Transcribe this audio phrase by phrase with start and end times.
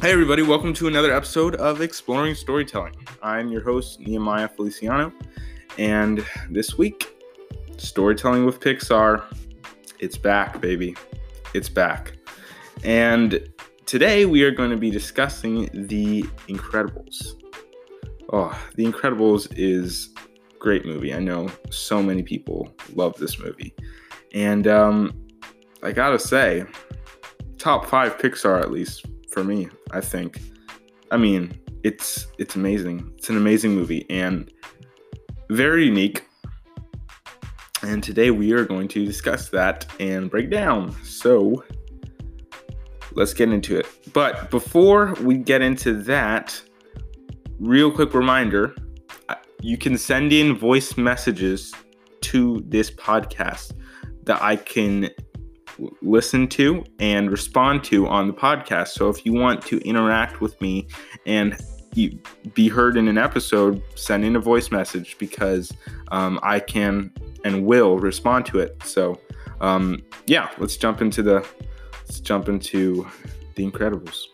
[0.00, 2.94] Hey, everybody, welcome to another episode of Exploring Storytelling.
[3.20, 5.12] I'm your host, Nehemiah Feliciano,
[5.76, 7.16] and this week,
[7.78, 9.24] Storytelling with Pixar.
[9.98, 10.94] It's back, baby.
[11.52, 12.12] It's back.
[12.84, 13.52] And
[13.86, 17.32] today we are going to be discussing The Incredibles.
[18.32, 20.14] Oh, The Incredibles is
[20.60, 21.12] great movie.
[21.12, 23.74] I know so many people love this movie.
[24.32, 25.26] And um,
[25.82, 26.64] I gotta say,
[27.58, 29.04] top five Pixar at least
[29.38, 30.40] for me, I think.
[31.12, 33.12] I mean, it's it's amazing.
[33.16, 34.50] It's an amazing movie and
[35.48, 36.24] very unique.
[37.82, 40.92] And today we are going to discuss that and break down.
[41.04, 41.62] So,
[43.12, 43.86] let's get into it.
[44.12, 46.60] But before we get into that,
[47.60, 48.74] real quick reminder,
[49.28, 51.72] uh, you can send in voice messages
[52.22, 53.70] to this podcast
[54.24, 55.10] that I can
[56.02, 58.88] listen to and respond to on the podcast.
[58.88, 60.88] So if you want to interact with me
[61.26, 61.56] and
[62.54, 65.72] be heard in an episode, send in a voice message because
[66.12, 67.12] um, I can
[67.44, 68.80] and will respond to it.
[68.84, 69.20] So
[69.60, 71.46] um, yeah, let's jump into the
[72.00, 73.06] let's jump into
[73.54, 74.24] the Incredibles.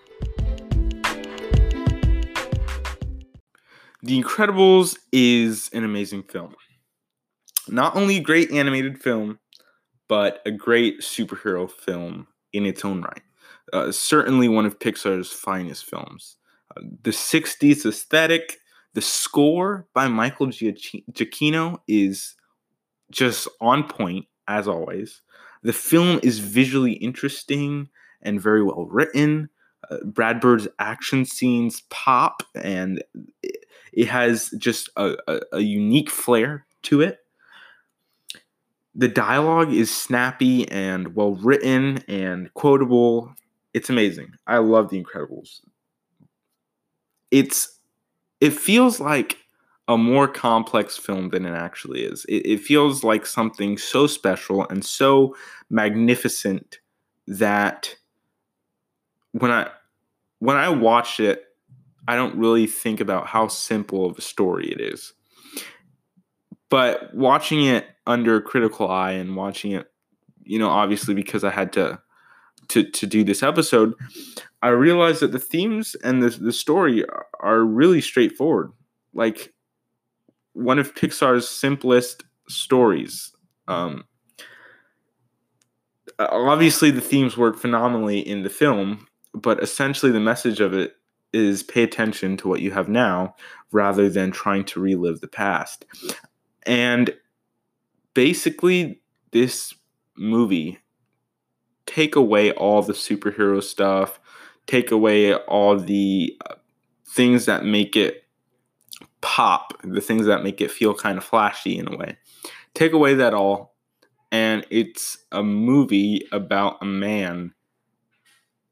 [4.02, 6.54] The Incredibles is an amazing film.
[7.68, 9.38] Not only a great animated film,
[10.08, 13.22] but a great superhero film in its own right.
[13.72, 16.36] Uh, certainly one of Pixar's finest films.
[16.76, 18.58] Uh, the 60s aesthetic,
[18.94, 22.34] the score by Michael Giacchino is
[23.10, 25.22] just on point, as always.
[25.62, 27.88] The film is visually interesting
[28.22, 29.48] and very well written.
[29.90, 33.02] Uh, Brad Bird's action scenes pop, and
[33.42, 37.23] it, it has just a, a, a unique flair to it
[38.94, 43.34] the dialogue is snappy and well written and quotable.
[43.72, 44.34] It's amazing.
[44.46, 45.60] I love The Incredibles.
[47.30, 47.80] It's
[48.40, 49.38] it feels like
[49.88, 52.24] a more complex film than it actually is.
[52.26, 55.36] It, it feels like something so special and so
[55.68, 56.78] magnificent
[57.26, 57.96] that
[59.32, 59.70] when I
[60.38, 61.44] when I watch it,
[62.06, 65.12] I don't really think about how simple of a story it is.
[66.70, 69.86] But watching it under critical eye and watching it,
[70.42, 72.00] you know, obviously because I had to
[72.68, 73.94] to to do this episode,
[74.62, 77.04] I realized that the themes and the the story
[77.40, 78.72] are really straightforward.
[79.12, 79.52] Like
[80.54, 83.32] one of Pixar's simplest stories.
[83.68, 84.04] Um,
[86.18, 90.94] obviously, the themes work phenomenally in the film, but essentially, the message of it
[91.32, 93.34] is pay attention to what you have now
[93.72, 95.84] rather than trying to relive the past.
[96.66, 97.14] And
[98.14, 99.00] basically
[99.32, 99.74] this
[100.16, 100.78] movie
[101.86, 104.18] take away all the superhero stuff,
[104.66, 106.54] take away all the uh,
[107.06, 108.24] things that make it
[109.20, 112.16] pop, the things that make it feel kind of flashy in a way.
[112.74, 113.74] Take away that all,
[114.32, 117.52] and it's a movie about a man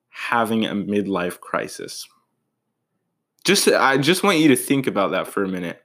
[0.08, 2.06] having a midlife crisis.
[3.44, 5.82] Just I just want you to think about that for a minute.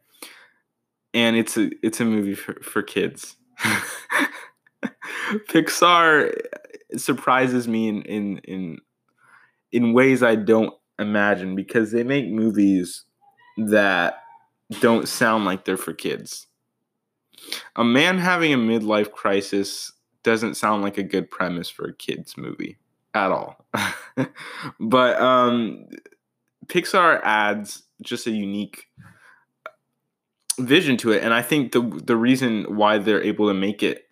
[1.17, 3.37] And it's a it's a movie for, for kids.
[5.49, 6.31] Pixar
[6.95, 8.77] surprises me in, in in
[9.71, 13.03] in ways I don't imagine because they make movies
[13.57, 14.21] that
[14.79, 16.45] don't sound like they're for kids.
[17.75, 19.91] A man having a midlife crisis
[20.21, 22.77] doesn't sound like a good premise for a kids movie
[23.15, 23.65] at all.
[24.79, 25.87] but um
[26.67, 28.85] Pixar adds just a unique
[30.59, 31.23] vision to it.
[31.23, 34.07] And i think the the reason why they're able to make it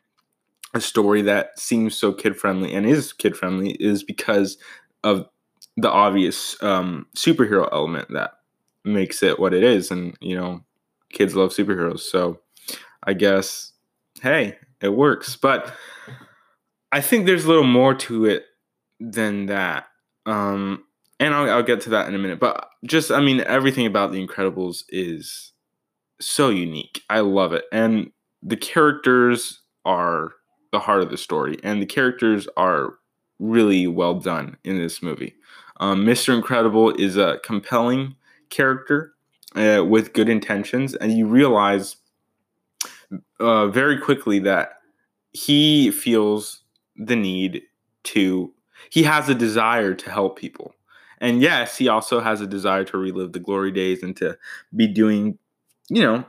[0.73, 4.57] a story that seems so kid friendly and is kid friendly is because
[5.03, 5.25] of
[5.77, 8.31] the obvious um, superhero element that
[8.83, 9.89] makes it what it is.
[9.89, 10.63] And you know
[11.11, 12.01] kids love superheroes.
[12.01, 12.39] So
[13.03, 13.71] i guess
[14.21, 15.35] hey it works.
[15.35, 15.73] But
[16.91, 18.45] i think there's a little more to it
[18.99, 19.87] than that.
[20.25, 20.83] Um,
[21.19, 22.39] and I'll, I'll get to that in a minute.
[22.39, 25.53] But just i mean everything about the incredibles is
[26.19, 27.01] so unique.
[27.09, 27.65] I love it.
[27.71, 30.33] And the characters are
[30.71, 32.95] the heart of the story, and the characters are
[33.39, 35.35] really well done in this movie.
[35.79, 36.35] Um, Mr.
[36.35, 38.15] Incredible is a compelling
[38.49, 39.13] character
[39.55, 41.97] uh, with good intentions, and you realize
[43.39, 44.79] uh, very quickly that
[45.33, 46.61] he feels
[46.95, 47.61] the need
[48.03, 48.53] to,
[48.89, 50.73] he has a desire to help people.
[51.19, 54.37] And yes, he also has a desire to relive the glory days and to
[54.75, 55.37] be doing
[55.89, 56.25] you know,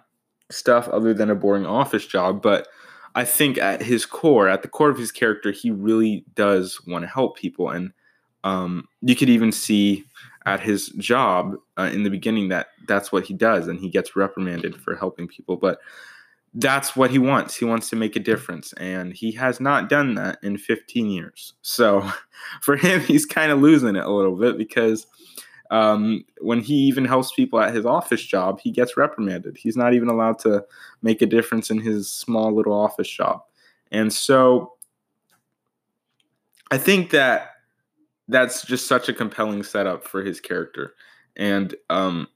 [0.50, 2.43] stuff other than a boring office job.
[2.43, 2.69] But
[3.14, 7.03] I think at his core, at the core of his character, he really does want
[7.03, 7.70] to help people.
[7.70, 7.93] And
[8.44, 10.05] um, you could even see
[10.47, 14.17] at his job uh, in the beginning that that's what he does and he gets
[14.17, 15.81] reprimanded for helping people but
[16.55, 20.14] that's what he wants he wants to make a difference and he has not done
[20.14, 22.08] that in 15 years so
[22.62, 25.06] for him he's kind of losing it a little bit because
[25.70, 29.56] um, when he even helps people at his office job he gets reprimanded.
[29.56, 30.64] He's not even allowed to
[31.02, 33.42] make a difference in his small little office job.
[33.92, 34.72] And so
[36.72, 37.50] i think that
[38.28, 40.94] that's just such a compelling setup for his character.
[41.36, 42.28] And um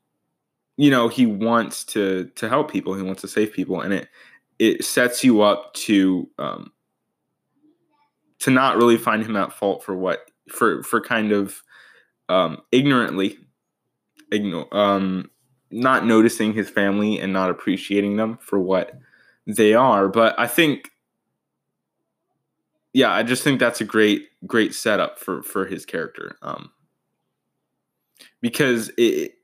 [0.77, 2.95] you know he wants to to help people.
[2.95, 3.81] He wants to save people.
[3.81, 4.09] And it
[4.59, 6.73] it sets you up to um
[8.41, 11.63] to not really find him at fault for what for for kind of
[12.31, 13.39] um ignorantly
[14.33, 15.31] ignore um
[15.71, 18.99] not noticing his family and not appreciating them for what
[19.47, 20.91] they are but i think
[22.93, 26.37] yeah, I just think that's a great great setup for for his character.
[26.43, 26.71] Um,
[28.41, 29.35] because it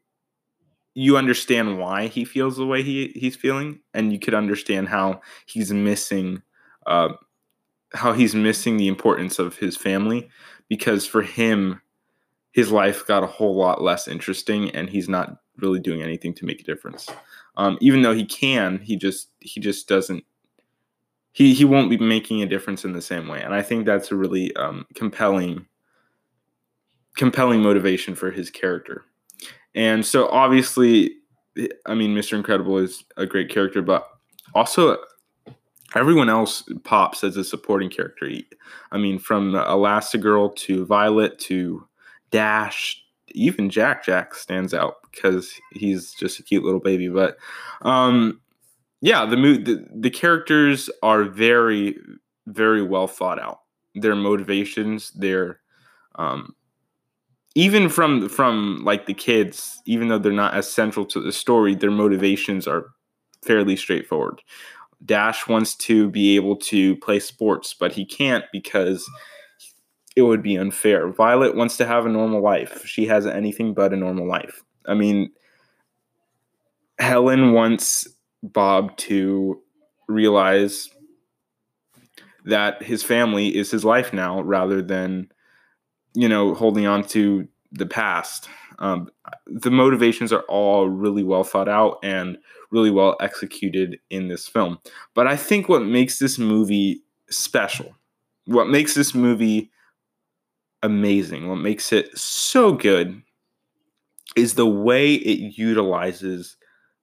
[0.94, 5.20] you understand why he feels the way he he's feeling, and you could understand how
[5.46, 6.42] he's missing
[6.86, 7.10] uh,
[7.94, 10.28] how he's missing the importance of his family
[10.68, 11.80] because for him
[12.56, 16.44] his life got a whole lot less interesting and he's not really doing anything to
[16.44, 17.08] make a difference
[17.56, 20.24] um, even though he can he just he just doesn't
[21.36, 23.42] he he won't be making a difference in the same way.
[23.42, 25.66] And I think that's a really um, compelling
[27.14, 29.04] compelling motivation for his character.
[29.74, 31.10] And so obviously,
[31.84, 32.38] I mean, Mr.
[32.38, 34.08] Incredible is a great character, but
[34.54, 34.96] also
[35.94, 38.30] everyone else pops as a supporting character.
[38.90, 41.86] I mean, from Elastigirl to Violet to
[42.30, 47.08] Dash, even Jack Jack stands out because he's just a cute little baby.
[47.08, 47.36] But
[47.82, 48.40] um,
[49.00, 51.96] yeah, the, the the characters are very
[52.46, 53.60] very well thought out.
[53.94, 55.60] Their motivations, their
[56.16, 56.54] um,
[57.54, 61.74] even from from like the kids, even though they're not as central to the story,
[61.74, 62.86] their motivations are
[63.42, 64.42] fairly straightforward.
[65.04, 69.08] Dash wants to be able to play sports, but he can't because
[70.16, 71.08] it would be unfair.
[71.08, 72.86] Violet wants to have a normal life.
[72.86, 74.62] She has anything but a normal life.
[74.86, 75.30] I mean,
[76.98, 78.08] Helen wants
[78.42, 79.60] Bob to
[80.08, 80.88] realize
[82.46, 85.28] that his family is his life now rather than,
[86.14, 88.48] you know, holding on to the past.
[88.78, 89.08] Um,
[89.46, 92.38] the motivations are all really well thought out and
[92.70, 94.78] really well executed in this film.
[95.12, 97.94] But I think what makes this movie special,
[98.46, 99.70] what makes this movie
[100.82, 103.22] amazing, what makes it so good
[104.34, 106.56] is the way it utilizes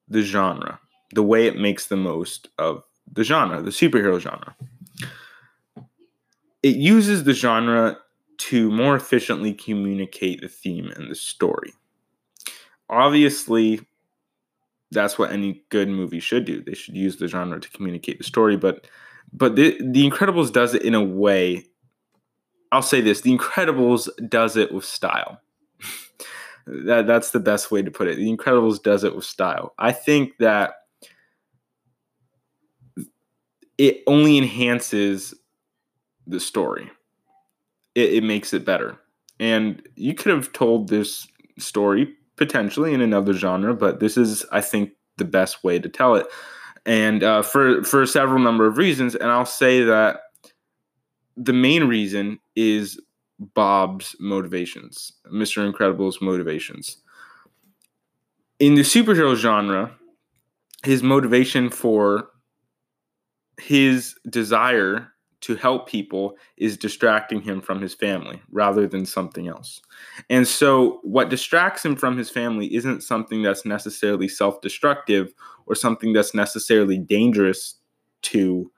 [0.08, 0.80] the genre
[1.14, 4.56] the way it makes the most of the genre, the superhero genre.
[6.62, 7.98] It uses the genre
[8.38, 11.74] to more efficiently communicate the theme and the story.
[12.90, 13.81] Obviously,
[14.92, 16.62] that's what any good movie should do.
[16.62, 18.88] They should use the genre to communicate the story, but
[19.31, 21.66] but the, the Incredibles does it in a way.
[22.74, 25.40] I'll say this: The Incredibles does it with style.
[26.68, 28.18] that that's the best way to put it.
[28.18, 29.74] The Incredibles does it with style.
[29.78, 30.74] I think that
[33.78, 35.36] it only enhances
[36.25, 36.90] the story.
[37.94, 38.98] It, it makes it better.
[39.40, 41.27] And you could have told this
[41.60, 46.15] story potentially in another genre, but this is, I think, the best way to tell
[46.15, 46.25] it.
[46.86, 50.22] And uh, for for several number of reasons, and I'll say that
[51.38, 53.00] the main reason is
[53.40, 55.66] Bob's motivations, Mr.
[55.66, 56.98] Incredible's motivations.
[58.60, 59.92] In the superhero genre,
[60.84, 62.30] his motivation for
[63.60, 65.10] his desire
[65.42, 69.82] to help people is distracting him from his family rather than something else.
[70.30, 75.34] And so, what distracts him from his family isn't something that's necessarily self destructive
[75.66, 77.75] or something that's necessarily dangerous
[78.24, 78.72] to,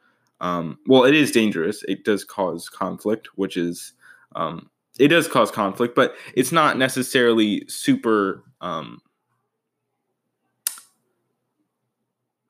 [0.45, 1.81] um, well, it is dangerous.
[1.87, 3.93] It does cause conflict, which is,
[4.35, 9.01] um, it does cause conflict, but it's not necessarily super um,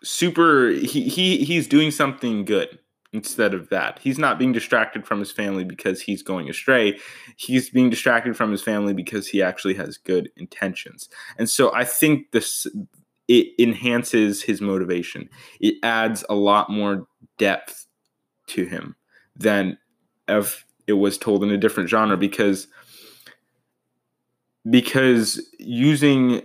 [0.03, 2.77] super he, he he's doing something good
[3.13, 3.97] instead of that.
[3.99, 6.99] He's not being distracted from his family because he's going astray.
[7.37, 11.07] He's being distracted from his family because he actually has good intentions.
[11.37, 12.67] And so I think this
[13.27, 15.29] it enhances his motivation.
[15.59, 17.87] It adds a lot more depth
[18.47, 18.95] to him
[19.35, 19.77] than
[20.27, 22.67] if it was told in a different genre because
[24.69, 26.41] because using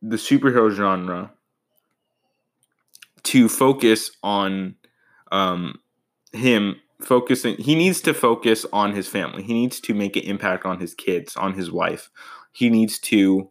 [0.00, 1.32] the superhero genre
[3.24, 4.76] to focus on
[5.32, 5.80] um,
[6.32, 9.42] him focusing he needs to focus on his family.
[9.42, 12.10] He needs to make an impact on his kids on his wife.
[12.52, 13.50] He needs to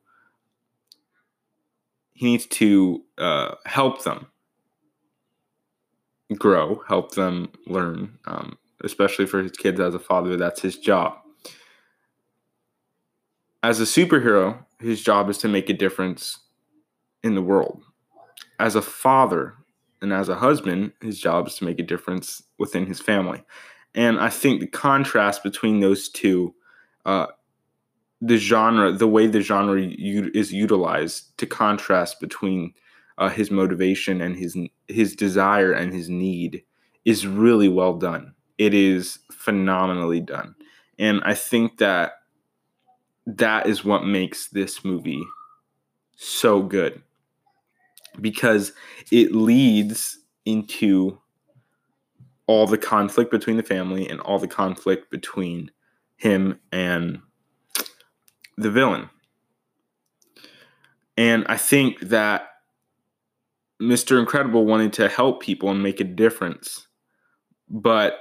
[2.13, 4.27] he needs to uh, help them
[6.35, 10.37] grow, help them learn, um, especially for his kids as a father.
[10.37, 11.17] That's his job.
[13.63, 16.39] As a superhero, his job is to make a difference
[17.23, 17.81] in the world.
[18.59, 19.55] As a father
[20.01, 23.43] and as a husband, his job is to make a difference within his family.
[23.95, 26.53] And I think the contrast between those two
[27.05, 27.27] uh,
[28.21, 32.73] the genre, the way the genre u- is utilized to contrast between
[33.17, 34.57] uh, his motivation and his
[34.87, 36.63] his desire and his need
[37.05, 38.33] is really well done.
[38.57, 40.55] It is phenomenally done,
[40.99, 42.13] and I think that
[43.25, 45.23] that is what makes this movie
[46.15, 47.01] so good
[48.21, 48.71] because
[49.11, 51.19] it leads into
[52.47, 55.69] all the conflict between the family and all the conflict between
[56.15, 57.19] him and
[58.57, 59.09] the villain.
[61.17, 62.47] And I think that
[63.81, 64.19] Mr.
[64.19, 66.87] Incredible wanted to help people and make a difference,
[67.69, 68.19] but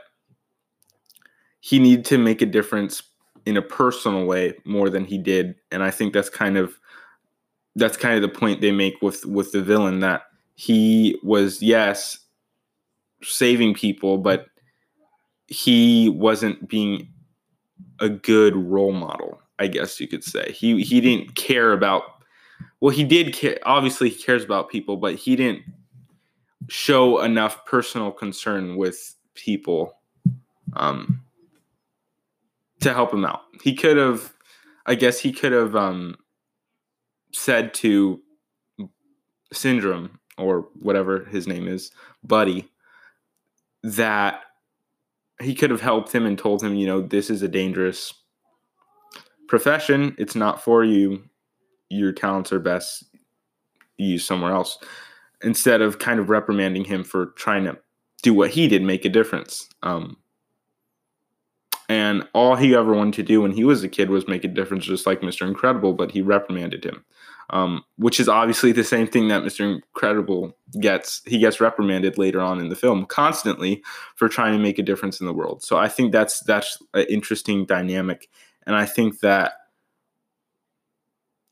[1.60, 3.02] he needed to make a difference
[3.46, 5.54] in a personal way more than he did.
[5.70, 6.78] And I think that's kind of
[7.74, 10.22] that's kind of the point they make with with the villain that
[10.56, 12.18] he was yes
[13.22, 14.46] saving people, but
[15.46, 17.08] he wasn't being
[18.00, 19.40] a good role model.
[19.58, 20.52] I guess you could say.
[20.52, 22.02] He he didn't care about
[22.80, 25.62] well, he did care obviously he cares about people, but he didn't
[26.68, 29.96] show enough personal concern with people
[30.74, 31.22] um
[32.80, 33.42] to help him out.
[33.62, 34.32] He could have
[34.86, 36.16] I guess he could have um
[37.32, 38.20] said to
[39.52, 41.90] Syndrome or whatever his name is,
[42.24, 42.68] Buddy,
[43.82, 44.40] that
[45.40, 48.12] he could have helped him and told him, you know, this is a dangerous
[49.48, 51.22] profession, it's not for you.
[51.88, 53.04] Your talents are best
[53.96, 54.78] used somewhere else.
[55.42, 57.78] Instead of kind of reprimanding him for trying to
[58.22, 59.68] do what he did, make a difference.
[59.82, 60.16] Um,
[61.88, 64.48] and all he ever wanted to do when he was a kid was make a
[64.48, 65.46] difference, just like Mr.
[65.46, 67.04] Incredible, but he reprimanded him,
[67.50, 69.76] um, which is obviously the same thing that Mr.
[69.76, 71.22] Incredible gets.
[71.26, 73.84] He gets reprimanded later on in the film constantly
[74.16, 75.62] for trying to make a difference in the world.
[75.62, 78.28] So I think that's that's an interesting dynamic
[78.66, 79.52] and I think that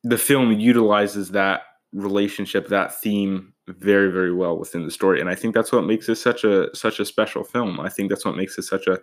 [0.04, 5.20] the film utilizes that relationship, that theme very, very well within the story.
[5.20, 7.80] And I think that's what makes it such a such a special film.
[7.80, 9.00] I think that's what makes it such a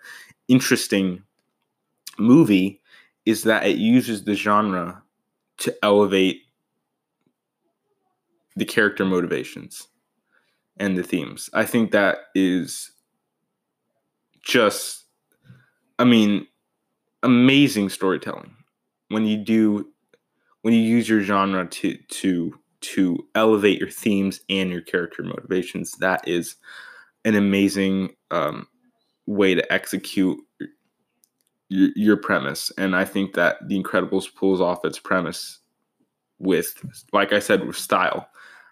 [0.48, 1.24] interesting
[2.20, 2.80] movie
[3.26, 5.02] is that it uses the genre
[5.58, 6.44] to elevate
[8.56, 9.88] the character motivations
[10.78, 11.50] and the themes.
[11.54, 12.92] I think that is
[14.44, 15.06] just
[15.98, 16.48] I mean,
[17.24, 18.56] amazing storytelling
[19.10, 19.91] when you do
[20.62, 25.92] when you use your genre to to to elevate your themes and your character motivations
[25.94, 26.56] that is
[27.26, 28.68] an amazing um,
[29.28, 30.40] way to execute
[31.70, 32.72] your, your premise.
[32.78, 35.60] And i think that the incredibles pulls off its premise
[36.40, 36.74] with
[37.14, 38.28] like i said with style.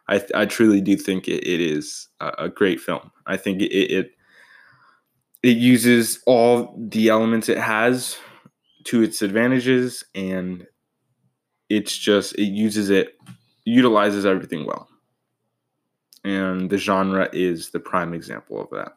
[0.08, 3.12] I, I truly do think it, it is a, a, great film.
[3.28, 4.12] I think it, it
[5.44, 8.18] it uses all the elements it has
[8.86, 10.66] to its advantages and
[11.70, 13.18] it's just it uses it
[13.66, 14.90] utilizes everything well.
[16.24, 18.96] And the genre is the prime example of that.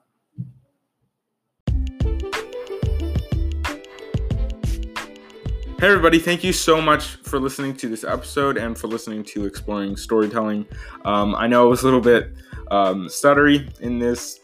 [5.78, 9.46] Hey, everybody, thank you so much for listening to this episode and for listening to
[9.46, 10.64] Exploring Storytelling.
[11.04, 12.32] Um, I know it was a little bit
[12.70, 14.38] um, stuttery in this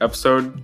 [0.00, 0.62] episode,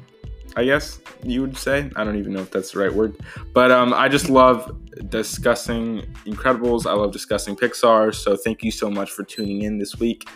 [0.58, 1.88] I guess you would say.
[1.94, 3.16] I don't even know if that's the right word.
[3.54, 4.76] But um, I just love
[5.08, 6.84] discussing Incredibles.
[6.84, 8.12] I love discussing Pixar.
[8.12, 10.28] So thank you so much for tuning in this week.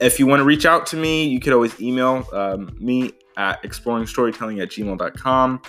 [0.00, 3.62] If you want to reach out to me, you could always email um, me at
[3.62, 5.62] exploringstorytelling at gmail.com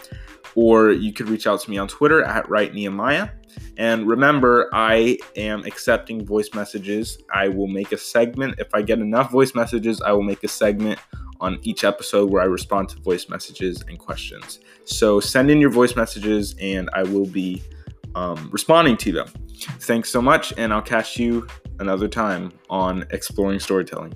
[0.56, 3.30] or you could reach out to me on Twitter at Write Nehemiah.
[3.78, 7.20] And remember, I am accepting voice messages.
[7.32, 8.56] I will make a segment.
[8.58, 11.00] If I get enough voice messages, I will make a segment
[11.40, 14.60] on each episode where I respond to voice messages and questions.
[14.86, 17.62] So send in your voice messages and I will be
[18.16, 19.28] um, responding to them.
[19.82, 21.46] Thanks so much, and I'll catch you
[21.80, 24.14] another time on Exploring Storytelling.